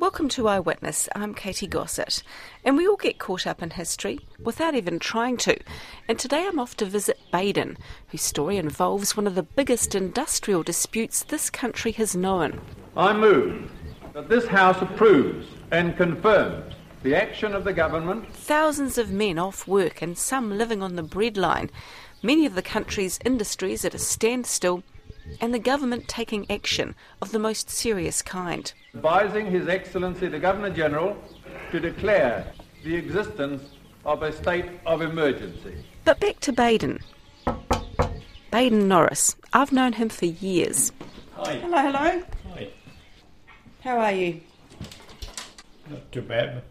[0.00, 1.08] Welcome to Eyewitness.
[1.16, 2.22] I'm Katy Gosset,
[2.64, 5.58] and we all get caught up in history without even trying to.
[6.06, 10.62] And today I'm off to visit Baden, whose story involves one of the biggest industrial
[10.62, 12.60] disputes this country has known.
[12.96, 13.72] I move
[14.12, 19.66] that this House approves and confirms the action of the government Thousands of men off
[19.66, 21.70] work and some living on the breadline,
[22.22, 24.84] many of the country's industries at a standstill,
[25.40, 28.72] and the government taking action of the most serious kind.
[28.94, 31.16] advising His Excellency the Governor General
[31.70, 32.52] to declare
[32.84, 33.62] the existence
[34.04, 35.84] of a state of emergency.
[36.04, 37.00] But back to Baden.
[38.50, 39.36] Baden Norris.
[39.52, 40.92] I've known him for years.
[41.34, 41.56] Hi.
[41.56, 42.22] Hello, hello.
[42.54, 42.68] Hi.
[43.84, 44.40] How are you?
[45.90, 46.62] Not too bad.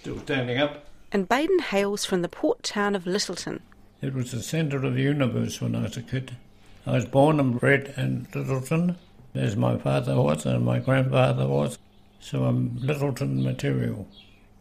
[0.00, 0.86] Still standing up.
[1.12, 3.60] And Baden hails from the port town of Lyttelton.
[4.02, 6.36] It was the centre of the universe when I was a kid.
[6.86, 8.96] I was born and bred in Lyttelton,
[9.34, 11.78] as my father was and my grandfather was,
[12.20, 14.08] so I'm Lyttelton material.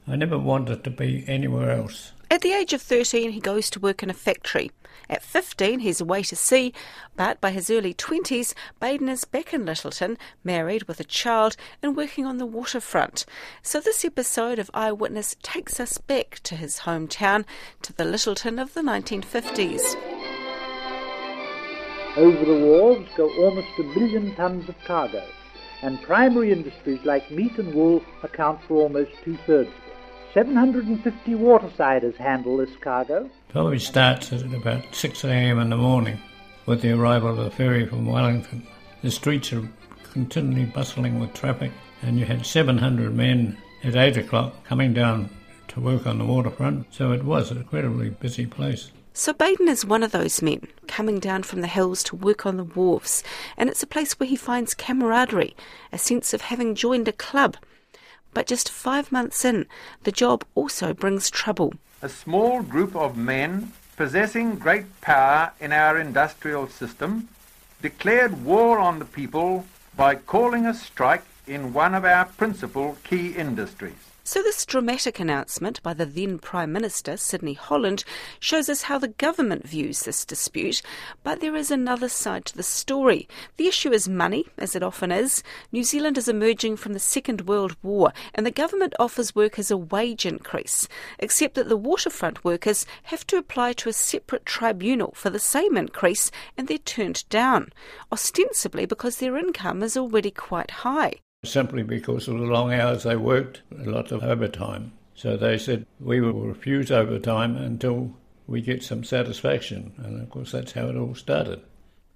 [0.05, 2.11] I never wanted to be anywhere else.
[2.29, 4.69] At the age of 13, he goes to work in a factory.
[5.09, 6.73] At 15, he's away to sea,
[7.15, 11.95] but by his early 20s, Baden is back in Lyttelton, married with a child, and
[11.95, 13.25] working on the waterfront.
[13.63, 17.45] So this episode of Eyewitness takes us back to his hometown,
[17.81, 20.18] to the Lyttelton of the 1950s.
[22.19, 25.23] Over the wharves go almost a million tons of cargo,
[25.81, 30.33] and primary industries like meat and wool account for almost two thirds of it.
[30.33, 33.29] 750 watersiders handle this cargo.
[33.47, 35.59] Probably starts at about 6 a.m.
[35.59, 36.19] in the morning
[36.65, 38.67] with the arrival of the ferry from Wellington.
[39.01, 39.69] The streets are
[40.11, 45.29] continually bustling with traffic, and you had 700 men at 8 o'clock coming down
[45.69, 48.91] to work on the waterfront, so it was an incredibly busy place.
[49.19, 52.55] So Baden is one of those men coming down from the hills to work on
[52.55, 53.21] the wharves,
[53.57, 55.57] and it's a place where he finds camaraderie,
[55.91, 57.57] a sense of having joined a club.
[58.33, 59.65] But just five months in,
[60.03, 61.73] the job also brings trouble.
[62.01, 67.27] A small group of men possessing great power in our industrial system
[67.81, 69.65] declared war on the people
[69.97, 74.08] by calling a strike in one of our principal key industries.
[74.29, 78.03] So, this dramatic announcement by the then Prime Minister, Sidney Holland,
[78.39, 80.83] shows us how the government views this dispute.
[81.23, 83.27] But there is another side to the story.
[83.57, 85.41] The issue is money, as it often is.
[85.71, 89.77] New Zealand is emerging from the Second World War, and the government offers workers a
[89.77, 90.87] wage increase,
[91.17, 95.75] except that the waterfront workers have to apply to a separate tribunal for the same
[95.75, 97.73] increase, and they're turned down,
[98.11, 101.15] ostensibly because their income is already quite high.
[101.43, 104.91] Simply because of the long hours they worked, a lot of overtime.
[105.15, 108.13] So they said, we will refuse overtime until
[108.47, 109.93] we get some satisfaction.
[109.97, 111.61] And of course, that's how it all started.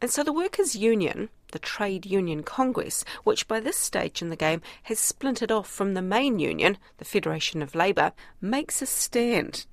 [0.02, 4.36] And so the Workers' Union, the Trade Union Congress, which by this stage in the
[4.36, 8.12] game has splintered off from the main union, the Federation of Labour,
[8.42, 9.66] makes a stand.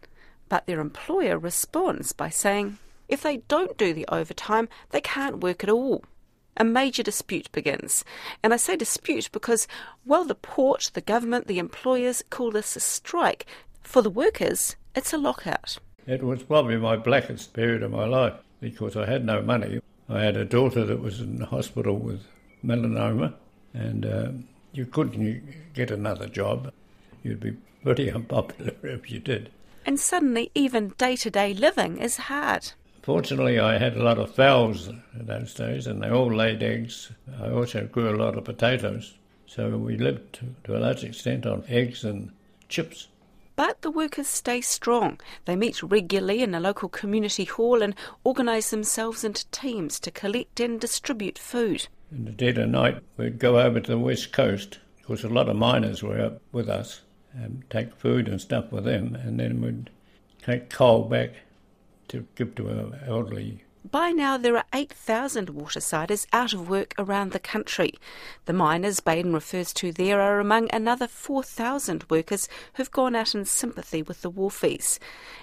[0.49, 2.79] But their employer responds by saying
[3.09, 6.05] if they don't do the overtime, they can't work at all.
[6.61, 8.05] A major dispute begins.
[8.43, 9.67] And I say dispute because
[10.05, 13.47] while the port, the government, the employers call this a strike,
[13.83, 15.79] for the workers, it's a lockout.
[16.07, 19.81] It was probably my blackest period of my life because I had no money.
[20.07, 22.27] I had a daughter that was in the hospital with
[22.63, 23.33] melanoma,
[23.73, 24.29] and uh,
[24.75, 26.75] you couldn't get another job.
[27.23, 29.51] You'd be pretty unpopular if you did.
[29.87, 32.73] And suddenly, even day to day living is hard.
[33.03, 37.11] Fortunately, I had a lot of fowls in those days, and they all laid eggs.
[37.41, 39.15] I also grew a lot of potatoes,
[39.47, 42.31] so we lived to, to a large extent on eggs and
[42.69, 43.09] chips.
[43.57, 45.19] But the workers stay strong.
[45.47, 50.61] They meet regularly in a local community hall and organise themselves into teams to collect
[50.61, 51.89] and distribute food.
[52.13, 55.49] In the dead of night, we'd go over to the west coast, because a lot
[55.49, 57.01] of miners were up with us,
[57.33, 59.91] and take food and stuff with them, and then we'd
[60.43, 61.31] take coal back
[62.11, 67.33] to give to our elderly By now, there are 8,000 watersiders out of work around
[67.33, 67.95] the country.
[68.45, 73.47] The miners Baden refers to there are among another 4,000 workers who've gone out in
[73.47, 74.99] sympathy with the wharfies.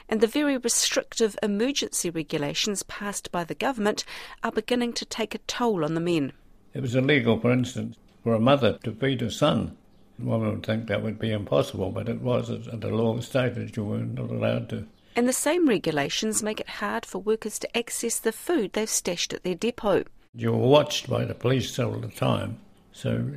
[0.08, 4.04] And the very restrictive emergency regulations passed by the government
[4.44, 6.34] are beginning to take a toll on the men.
[6.74, 9.78] It was illegal, for instance, for a mother to feed her son.
[10.18, 13.84] One would think that would be impossible, but it was at the law stated you
[13.84, 14.86] were not allowed to.
[15.18, 19.34] And the same regulations make it hard for workers to access the food they've stashed
[19.34, 20.04] at their depot.
[20.36, 22.60] You were watched by the police all the time,
[22.92, 23.32] so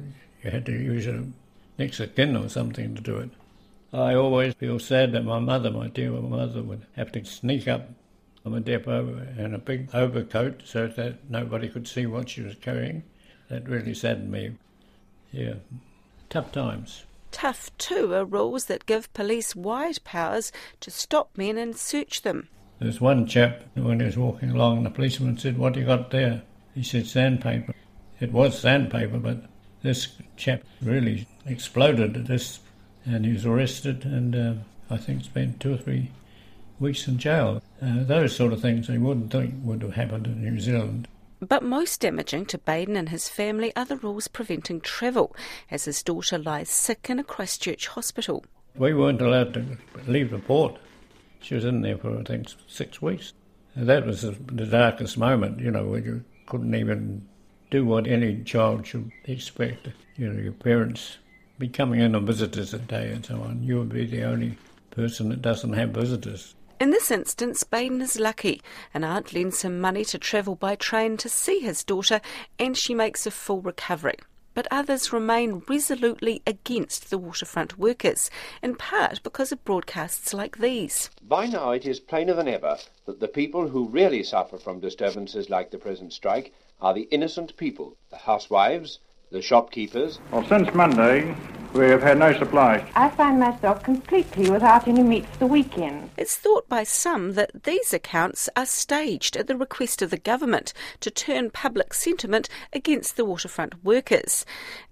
[0.44, 1.24] you had to use a
[1.78, 3.30] next or something to do it.
[3.94, 7.88] I always feel sad that my mother, my dear mother, would have to sneak up
[8.44, 12.56] on the depot in a big overcoat so that nobody could see what she was
[12.56, 13.04] carrying.
[13.48, 14.58] That really saddened me.
[15.32, 15.54] Yeah,
[16.28, 17.04] tough times.
[17.30, 22.48] Tough, too, are rules that give police wide powers to stop men and search them.
[22.78, 26.10] There's one chap, when he was walking along, and the policeman said, What you got
[26.10, 26.42] there?
[26.74, 27.74] He said, Sandpaper.
[28.20, 29.44] It was sandpaper, but
[29.82, 32.60] this chap really exploded at this,
[33.04, 34.54] and he was arrested, and uh,
[34.90, 36.10] I think spent two or three
[36.78, 37.62] weeks in jail.
[37.80, 41.08] Uh, those sort of things I wouldn't think would have happened in New Zealand.
[41.40, 45.34] But most damaging to Baden and his family are the rules preventing travel,
[45.70, 48.44] as his daughter lies sick in a Christchurch hospital.
[48.76, 49.64] We weren't allowed to
[50.06, 50.76] leave the port.
[51.40, 53.32] She was in there for, I think, six weeks.
[53.74, 57.26] And that was the darkest moment, you know, where you couldn't even
[57.70, 59.88] do what any child should expect.
[60.16, 61.16] You know, your parents
[61.58, 63.62] be coming in on visitors a day and so on.
[63.62, 64.58] You would be the only
[64.90, 66.54] person that doesn't have visitors.
[66.80, 68.62] In this instance, Baden is lucky.
[68.94, 72.22] An aunt lends him money to travel by train to see his daughter,
[72.58, 74.16] and she makes a full recovery.
[74.54, 78.30] But others remain resolutely against the waterfront workers,
[78.62, 81.10] in part because of broadcasts like these.
[81.22, 85.50] By now, it is plainer than ever that the people who really suffer from disturbances
[85.50, 89.00] like the present strike are the innocent people, the housewives,
[89.30, 90.18] the shopkeepers.
[90.32, 91.36] Well, since Monday,
[91.72, 92.84] we have had no supplies.
[92.94, 96.10] I find myself completely without any meat for the weekend.
[96.16, 100.72] It's thought by some that these accounts are staged at the request of the government
[101.00, 104.44] to turn public sentiment against the waterfront workers.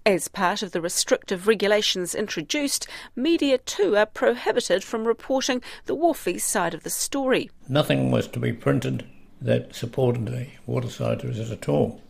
[0.05, 6.41] As part of the restrictive regulations introduced, media too are prohibited from reporting the wharfies
[6.41, 7.49] side of the story.
[7.67, 9.05] Nothing was to be printed
[9.41, 12.01] that supported the watersiders at all.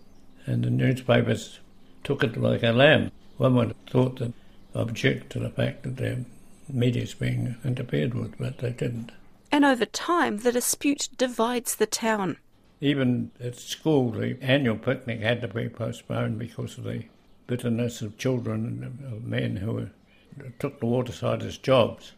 [0.45, 1.59] And the newspapers
[2.03, 3.11] took it like a lamb.
[3.37, 4.33] One would have thought that
[4.73, 6.25] object to the fact that their
[6.71, 9.11] media is being interfered with, but they didn't.
[9.51, 12.37] And over time, the dispute divides the town.
[12.81, 17.03] Even at school, the annual picnic had to be postponed because of the
[17.47, 19.89] bitterness of children and of men who were,
[20.59, 22.13] took the waterside as jobs,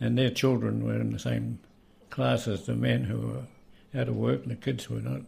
[0.00, 1.58] and their children were in the same
[2.10, 5.22] class as the men who were out of work, and the kids were not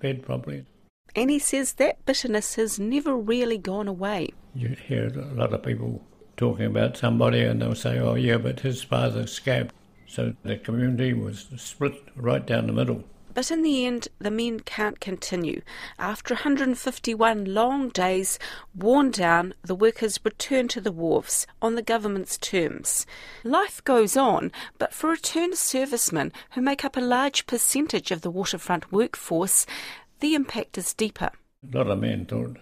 [0.00, 0.66] fed properly.
[1.16, 4.28] And he says that bitterness has never really gone away.
[4.54, 6.02] You hear a lot of people
[6.38, 9.74] talking about somebody and they'll say, oh, yeah, but his father scabbed.
[10.06, 13.04] So the community was split right down the middle.
[13.34, 15.60] But in the end, the men can't continue.
[15.98, 18.38] After 151 long days,
[18.74, 23.06] worn down, the workers return to the wharves on the government's terms.
[23.44, 28.30] Life goes on, but for returned servicemen who make up a large percentage of the
[28.30, 29.66] waterfront workforce,
[30.20, 31.30] the impact is deeper.
[31.72, 32.56] A lot of men thought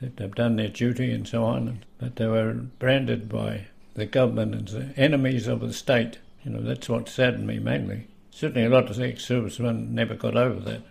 [0.00, 4.68] that they've done their duty and so on, but they were branded by the government
[4.68, 6.18] as the enemies of the state.
[6.44, 8.08] You know, that's what saddened me mainly.
[8.30, 10.82] Certainly a lot of ex-servicemen never got over that.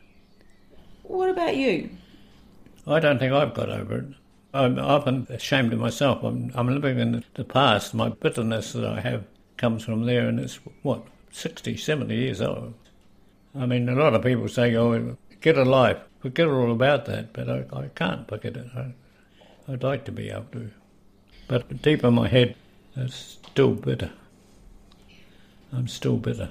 [1.04, 1.92] What about you?
[2.88, 4.06] I don't think I've got over it.
[4.54, 6.24] I'm often ashamed of myself.
[6.24, 7.94] I'm, I'm living in the past.
[7.94, 9.26] My bitterness that I have
[9.58, 12.74] comes from there, and it's, what, 60, 70 years old.
[13.54, 16.00] I mean, a lot of people say, oh, get a life.
[16.26, 18.66] Forget all about that, but I, I can't forget it.
[18.76, 18.94] I,
[19.72, 20.72] I'd like to be able to.
[21.48, 22.56] But deep in my head,
[22.96, 24.10] it's still bitter.
[25.72, 26.50] I'm still bitter.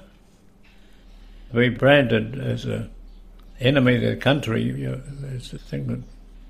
[1.51, 2.89] To be branded as an
[3.59, 6.03] enemy of the country you know, is a thing that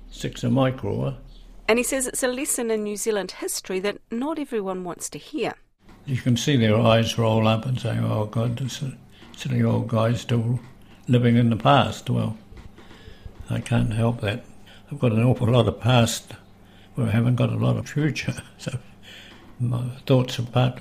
[0.08, 1.14] sticks in my craw.
[1.66, 5.18] And he says it's a lesson in New Zealand history that not everyone wants to
[5.18, 5.54] hear.
[6.04, 8.84] You can see their eyes roll up and say, oh, God, this
[9.36, 10.60] silly old guy's still
[11.08, 12.08] living in the past.
[12.08, 12.38] Well,
[13.48, 14.44] I can't help that.
[14.90, 16.32] I've got an awful lot of past
[16.94, 18.34] where I haven't got a lot of future.
[18.58, 18.78] So
[19.60, 20.72] my thoughts are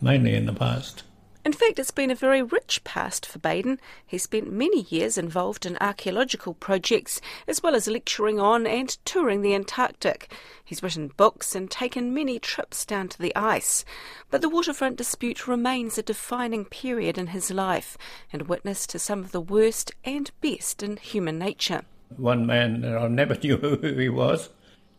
[0.00, 1.04] mainly in the past.
[1.44, 3.80] In fact, it's been a very rich past for Baden.
[4.06, 9.42] He spent many years involved in archaeological projects, as well as lecturing on and touring
[9.42, 10.32] the Antarctic.
[10.64, 13.84] He's written books and taken many trips down to the ice.
[14.30, 17.98] But the waterfront dispute remains a defining period in his life
[18.32, 21.82] and witness to some of the worst and best in human nature.
[22.16, 24.50] One man that I never knew who he was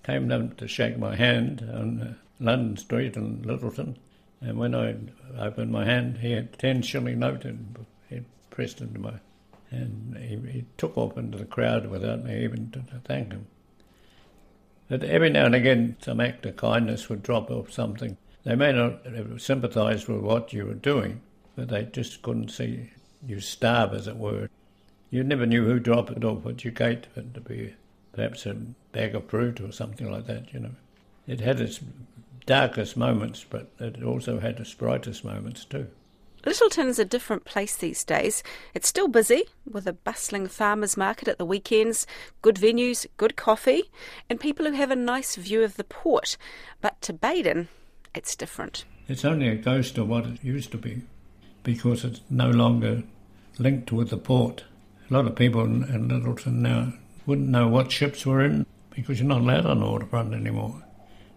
[0.04, 3.96] came down to shake my hand on uh, London Street in Lyttelton.
[4.42, 4.96] and when I
[5.40, 9.14] opened my hand, he had a 10 shilling note and he pressed into my
[9.72, 13.48] and he, he, took off into the crowd without me even to thank him.
[14.88, 18.18] But every now and again, some act of kindness would drop off something.
[18.44, 19.00] They may not
[19.42, 21.22] sympathise with what you were doing,
[21.56, 22.92] but they just couldn't see
[23.26, 24.50] you starve, as it were.
[25.14, 27.76] You never knew who dropped it off at your gate, but to be
[28.14, 28.56] perhaps a
[28.94, 30.72] bag of fruit or something like that, you know.
[31.28, 31.80] It had its
[32.48, 35.86] darkest moments, but it also had its brightest moments too.
[36.44, 38.42] Lyttelton's a different place these days.
[38.74, 42.08] It's still busy, with a bustling farmers market at the weekends,
[42.42, 43.92] good venues, good coffee,
[44.32, 46.38] and people who have a nice view of the port.
[46.82, 47.68] But to Baden,
[48.16, 48.86] it's different.
[49.08, 51.04] It's only a ghost of what it used to be,
[51.62, 53.04] because it's no longer
[53.60, 54.64] linked with the port.
[55.10, 56.94] A lot of people in, in Lyttelton now
[57.26, 60.84] wouldn't know what ships were in, because you're not allowed on the waterfront anymore.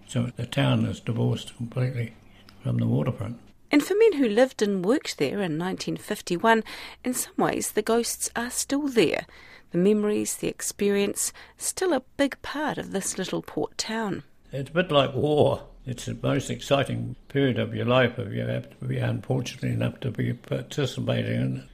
[0.07, 2.15] So the town is divorced completely
[2.63, 3.41] from the waterfront.
[3.71, 6.63] And for men who lived and worked there in 1951,
[7.05, 9.27] in some ways the ghosts are still there.
[9.73, 14.23] The memories, the experience, still a big part of this little port town.
[14.53, 15.65] It's a bit like war.
[15.85, 19.99] It's the most exciting period of your life if you have to be unfortunate enough
[20.01, 21.65] to be participating in it.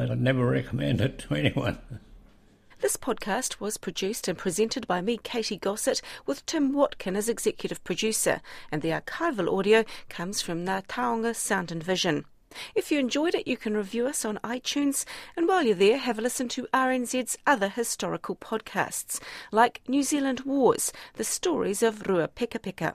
[0.00, 1.76] But I never recommend it to anyone.
[2.80, 7.84] This podcast was produced and presented by me, Katy Gosset, with Tim Watkin as executive
[7.84, 8.40] producer,
[8.72, 12.24] and the archival audio comes from Ngā Taonga Sound and Vision.
[12.74, 15.04] If you enjoyed it, you can review us on iTunes,
[15.36, 19.20] and while you're there, have a listen to RNZ's other historical podcasts,
[19.52, 22.94] like New Zealand Wars, the stories of Ruapekapeka.